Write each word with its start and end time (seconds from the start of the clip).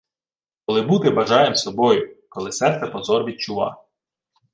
Коли 0.65 0.81
бути 0.81 1.09
бажаєм 1.09 1.55
собою, 1.55 2.15
Коли 2.29 2.51
серце 2.51 2.87
позор 2.87 3.25
відчува! 3.25 3.83